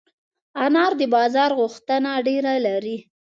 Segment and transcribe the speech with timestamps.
[0.65, 2.97] انار د بازار غوښتنه ډېره لري.